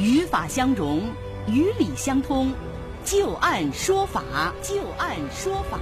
[0.00, 1.02] 与法相融，
[1.46, 2.54] 与理相通，
[3.04, 4.22] 就案说法，
[4.62, 5.78] 就案说法。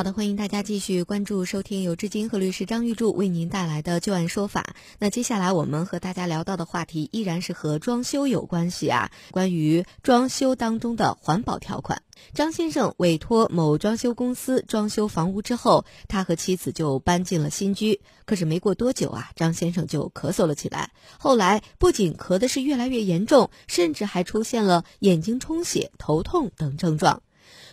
[0.00, 4.74] 好的，欢迎大家继续关注收听由志金和律师张玉柱为您带来的旧案说法。
[4.98, 12.00] 那接下来我们和大家聊到的话题依然是和装修有关系啊，关于装修当中的环保条款。
[12.32, 18.00] 张先生委托某装修公司装修房屋之后，他和妻子就搬进了新居。
[18.24, 20.92] 可是没过多久啊，张先生就咳嗽了起来。
[21.18, 27.20] 后来不仅咳的是越来越严重，甚至还出现了眼睛充血、头痛等症状。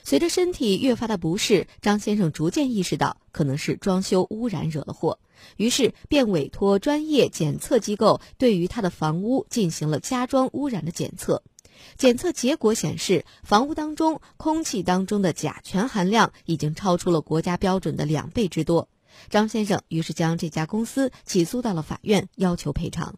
[0.08, 5.20] 随着身体越发的不适，张先生逐渐意识到可能是装修污染惹了祸，
[5.58, 11.44] 于是便委托专业检测机构对于他的房屋进行了家装污染的检测。
[11.98, 18.88] 检测结果显示，房屋当中空气当中的甲醛含量已经超出了国家标准的两倍之多。
[19.30, 23.16] 张先生于是将这家公司起诉到了法院，要求赔偿。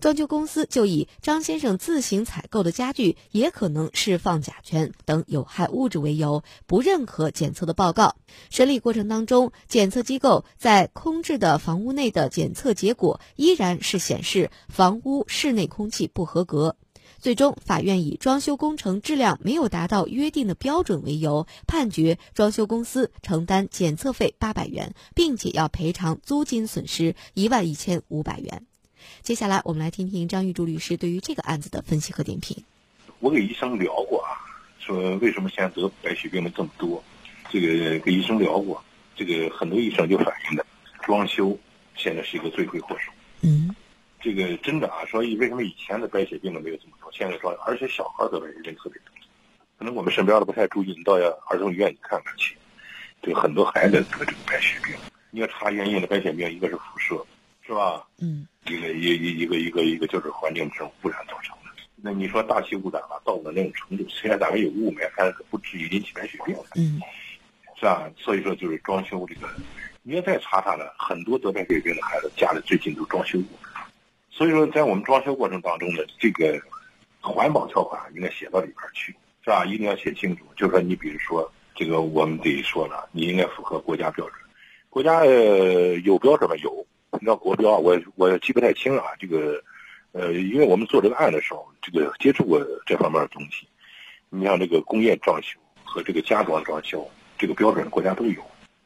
[0.00, 8.16] 装修公司就以张先生自行采购的家具也可能释放甲醛等有害物质为由，不认可检测的报告。
[8.50, 16.76] 审理过程当中，检测机构在空置的房屋内的检测结果依然是显示房屋室内空气不合格。
[17.20, 28.67] 最终，法院以装修工程质量没有达到约定的标准为由，判决装修公司承担检测费八百元，并且要赔偿租金损失一万一千五百元。
[29.22, 32.56] 接下来，我们来听听张玉柱律师对于这个案子的分析和点评。
[33.20, 34.38] 我给医生聊过啊，
[34.78, 37.02] 说为什么现在得白血病的这么多？
[37.50, 38.82] 这个跟医生聊过，
[39.16, 40.64] 这个很多医生就反映的，
[41.02, 41.58] 装修
[41.96, 43.10] 现在是一个罪魁祸首。
[43.42, 43.74] 嗯。
[44.20, 47.08] 这个真的啊，所以为什么以前的白血病的没有这么多？
[47.12, 49.14] 现在说，而且小孩得白血病特别多，
[49.78, 50.92] 可能我们身边的不太注意。
[50.98, 51.14] 你到
[51.46, 52.56] 儿童医院去看看去，
[53.22, 54.92] 这个很多孩子得这个白血病。
[55.30, 57.24] 你要查原因的白血病，一个是辐射，
[57.68, 58.02] 是吧？
[58.18, 58.48] 嗯。
[58.66, 61.70] 一个一一一个一个一个就是环境这种污染造成的。
[61.96, 66.56] 那你说大气污染吧，到了那种程度，虽然咱们有雾霾，但是不至于引起白血病。
[66.76, 66.98] 嗯。
[67.76, 68.10] 是吧？
[68.16, 69.46] 所以说就是装修这个，
[70.02, 73.58] 你要再查查呢，很多得白血病的孩子家里最近都装修过。
[74.30, 76.58] 所以说，在我们装修过程当中呢，这个
[77.20, 79.14] 环保条款应该写到里边去，
[79.44, 79.66] 是吧？
[79.66, 80.44] 一定要写清楚。
[80.56, 84.38] 就说你比如说，这个我们得说了，你应该符合国家标准。
[84.90, 86.56] 国家呃有标准吗？
[86.56, 86.86] 有，
[87.20, 89.04] 你知道国标，我我记不太清啊。
[89.18, 89.62] 这个
[90.12, 93.66] 呃，因为我们做这个案的时候，这个接触过这方面的东西。
[94.30, 98.42] 你像这个工业装修和这个家装装修，这个标准国家都有。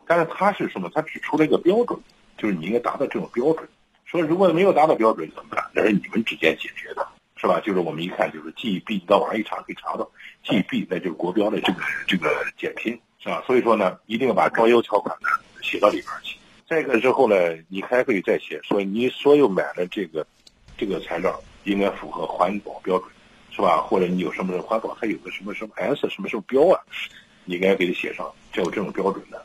[0.06, 0.90] 但是它是什么？
[0.94, 1.98] 它只出了一个标准，
[2.38, 3.68] 就是你应该达到这种标准。
[4.04, 5.64] 说如果没有达到标准怎么办？
[5.74, 7.06] 那是你们之间解决的，
[7.36, 7.60] 是吧？
[7.60, 10.10] 就是我们一看就是 G B，到网上一查可以查到
[10.42, 13.42] G B，那就是国标的这个这个简拼，是吧？
[13.46, 15.28] 所以说呢，一定要把装修条款呢
[15.62, 16.36] 写到里边去。
[16.72, 17.36] 再一个之后呢，
[17.68, 20.26] 你还可以再写说你所有买的这个
[20.74, 23.10] 这个材料应该符合环保标准，
[23.50, 23.82] 是吧？
[23.82, 26.80] 或者你有什么环保，它有个什么什么 S 什么什么标啊，
[27.44, 29.44] 你应该给它写上，就有这种标准的。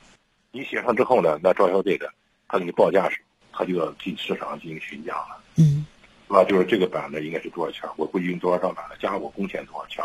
[0.54, 2.10] 你写上之后呢，那装修队的
[2.48, 3.20] 他给你报价时。
[3.52, 5.86] 他就要进市场进行询价了，嗯，
[6.28, 6.46] 是吧？
[6.46, 7.90] 就是这个板子应该是多少钱？
[7.98, 10.02] 我估计用多少张板子，加上我工钱多少钱，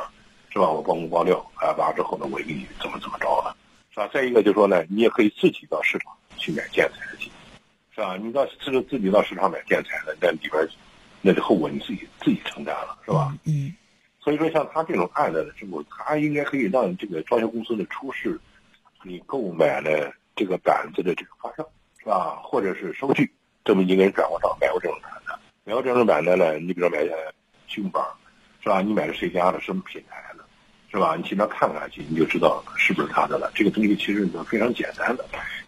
[0.51, 0.69] 是吧？
[0.69, 3.55] 我包工包料，啊，完之后呢，我给你怎么怎么着了，
[3.93, 4.09] 是吧？
[4.13, 7.31] 再一个就是说呢，你也可以自己到市场去买建材去，
[7.95, 8.17] 是吧？
[8.17, 10.69] 你到自自己到市场买建材的，那里边
[11.21, 13.33] 那后果你自己自己承担了，是吧？
[13.45, 13.73] 嗯。
[14.21, 18.39] 所以说，像他这种案子的时候，他应该可以让这个装修公司的出示
[19.05, 22.41] 你购买了这个板子的这个发票，是吧？
[22.43, 23.31] 或者是收据。
[23.65, 25.33] 证明你给人转过账买过这种板子，
[25.63, 26.59] 买过这种板子呢？
[26.59, 27.07] 你比如说买
[27.69, 28.05] 新板，
[28.61, 28.81] 是吧？
[28.81, 30.45] 你买的谁家的，什么品牌的，
[30.91, 31.15] 是吧？
[31.17, 33.53] 你去那看看去，你就知道是不是他的了。
[33.55, 35.25] 这个东西其实是非常简单的，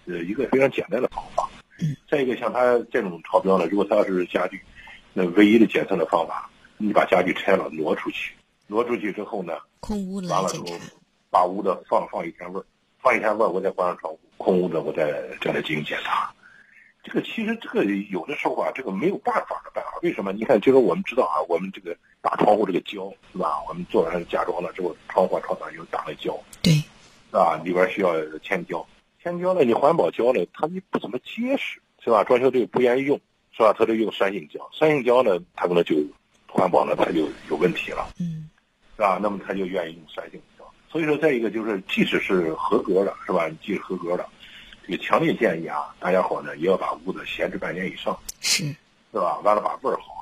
[0.07, 1.49] 呃，一个非常简单的方法。
[2.09, 4.61] 再一个，像它这种超标呢，如果它要是家具，
[5.13, 8.35] 那唯一的检测的方法，你把家具拆了挪出去，
[8.67, 10.67] 挪出去之后呢，空屋完了之后，
[11.31, 12.65] 把屋子放放一天味儿，
[13.01, 16.33] 放一天味儿，我再关上窗户，空屋子我再再来进行检查。
[17.03, 19.91] 这个其实这个有的时候啊，这个没有办法的办法。
[20.03, 20.33] 为什么？
[20.33, 23.63] 你看，就是我们知道啊，我们这个打窗户这个胶是吧？
[23.69, 26.85] 我们做完家装了之后，窗户窗上又打了胶，对，是
[27.33, 27.61] 吧？
[27.63, 28.87] 里边需要铅胶，
[29.25, 32.23] 铅胶呢，你环保胶呢，它你不怎么结实，是吧？
[32.23, 33.19] 装修队不愿意用，
[33.53, 33.73] 是吧？
[33.73, 35.97] 他就用酸性胶，酸性胶呢，它可能就
[36.47, 38.51] 环保呢，它就有问题了，嗯，
[38.97, 39.19] 是吧？
[39.23, 40.71] 那么他就愿意用酸性胶。
[40.91, 43.49] 所以说，再一个就是，即使是合格的，是吧？
[43.63, 44.29] 即使合格的。
[44.87, 48.67] 这个强烈建议啊，大家伙呢也要把屋子闲置半年以上，是，
[49.11, 49.39] 是吧？
[49.39, 50.14] 完了把味儿好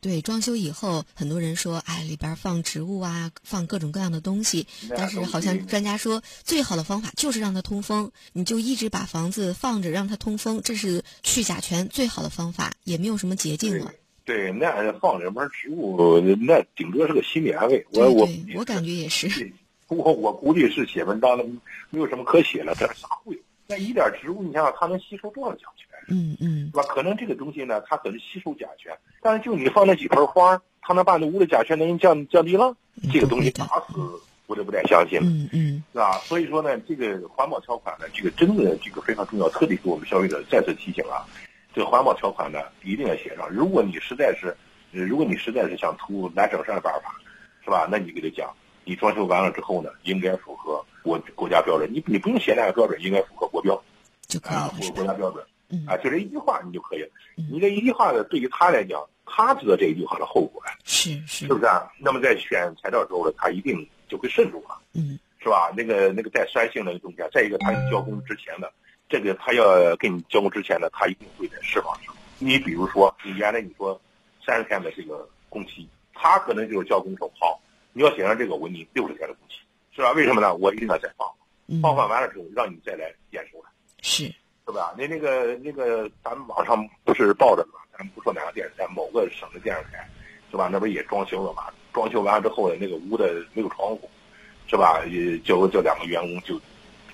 [0.00, 4.66] 对，装修以后，很多人说，哎，里边放植物啊，放各种各样的东西。
[4.96, 8.12] 但是好像专家说，最好的方法就是让它通风。
[8.32, 13.92] 你就一直把房子放着，让它通风，这是去甲醛最好的方法，也没有什么捷径了。
[14.24, 17.84] 对，那放里边植物，那顶多是个心理安慰。
[17.90, 19.52] 我我我感觉也是。
[19.88, 21.44] 我我估计是写文章的，
[21.90, 23.36] 没有什么可写了，这啥会？
[23.66, 25.87] 那一点植物，你想想，它能吸收多少甲醛？
[26.08, 26.82] 嗯嗯，是吧？
[26.88, 32.74] 可能这个东西呢，它可能吸收甲醛，但是就你放那几盆花，它能把那屋的甲醛能降降低了？
[33.12, 35.20] 这个东西打死我都不太相信。
[35.22, 36.18] 嗯嗯，是吧？
[36.24, 41.26] 所以说呢，这个环保条款呢，这个真的这个非常重要，特别是我们消费者再次提醒啊，
[41.74, 43.48] 这个环保条款呢一定要写上。
[43.50, 44.56] 如果你实在是，
[44.90, 47.14] 如果你实在是想图难省事的办法，
[47.62, 47.86] 是吧？
[47.90, 48.50] 那你给他讲，
[48.84, 51.88] 你装修完了之后呢，应该符合国国家标准。
[51.92, 53.78] 你你不用写那个标准，应该符合国标，
[54.26, 54.68] 就可以了。
[54.70, 55.44] 符合国家标准。
[55.86, 57.08] 啊，就这一句话你就可以了。
[57.34, 61.90] 你这一句话呢，对于他来讲，他知道这一句话的后果呀，是是，是不是啊？
[61.98, 65.72] 那么在选材料时候呢，他一定就会慎重了，嗯，是吧？
[65.76, 68.72] 那个那个带酸性那个东西啊，再一个，他交工之前的
[69.08, 72.14] 这个，他要给你交工之前呢，他一定会在释放上。
[72.38, 74.00] 你比如说，你原来你说
[74.46, 77.60] 三十天的这个工期，他可能就是交工说好，
[77.92, 79.56] 你要写上这个，我给你六十天的工期，
[79.94, 80.12] 是吧？
[80.12, 80.54] 为什么呢？
[80.54, 81.28] 我一定要再放，
[81.82, 83.68] 放放完了之后，让你再来验收了，
[84.00, 84.32] 是。
[84.68, 84.92] 是吧？
[84.98, 87.80] 那那个那个，咱们网上不是报着吗？
[87.90, 90.06] 咱们不说哪个电视台，某个省的电视台，
[90.50, 90.68] 是吧？
[90.70, 91.72] 那不也装修了吗？
[91.90, 94.10] 装修完了之后呢，那个屋的没有窗户，
[94.66, 95.02] 是吧？
[95.06, 96.60] 也叫叫两个员工就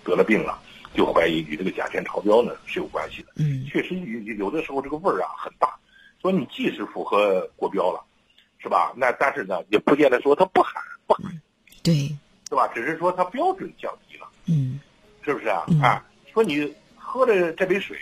[0.02, 0.60] 得了病了，
[0.94, 3.28] 就怀疑与这个甲醛超标呢是有关系的。
[3.36, 5.78] 嗯，确实有有的时候这个味儿啊很大，
[6.20, 8.02] 说你即使符合国标了，
[8.58, 8.92] 是吧？
[8.96, 10.74] 那但是呢，也不见得说它不含
[11.06, 11.40] 不含，
[11.84, 12.08] 对，
[12.48, 12.66] 是吧？
[12.74, 14.80] 只是说它标准降低了，嗯，
[15.22, 15.64] 是不是啊？
[15.80, 16.74] 啊，说你。
[17.14, 17.96] 喝的这杯水，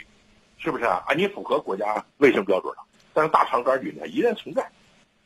[0.57, 1.05] 是不是啊？
[1.07, 2.83] 啊，你符合国家卫生标准了，
[3.13, 4.67] 但是大肠杆菌呢依然存在，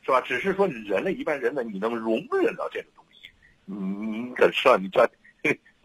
[0.03, 0.21] 是吧？
[0.23, 3.31] 只是说人类一般人呢，你能容忍到这种东西，
[3.65, 5.09] 你你可吃了你这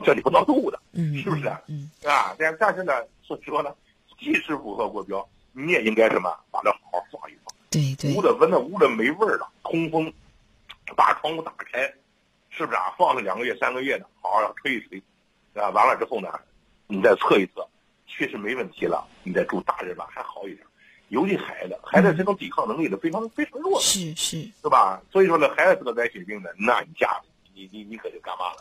[0.03, 0.79] 这你不闹肚子，
[1.21, 1.61] 是不是啊？
[1.67, 3.71] 嗯啊，但但是呢，说说呢，
[4.17, 10.11] 即使符合国标，你也应该什么，把它好好放一放，对对，屋的闻的屋的没味儿了，通风，
[10.95, 11.81] 把窗户打开，
[12.49, 12.95] 是不是啊？
[12.97, 14.97] 放了两个月三个月的，好好吹一吹，
[15.53, 16.27] 啊，完了之后呢，
[16.87, 17.63] 你再测一测。
[18.13, 20.67] 确实没问题了，你再住大人吧还好一点，
[21.07, 25.01] 尤其孩子，孩子这种抵抗能力的非常非常弱，是是，是吧？
[25.11, 27.09] 所以说呢，孩子得白血病的，那你家
[27.53, 28.57] 你你你可就干嘛了？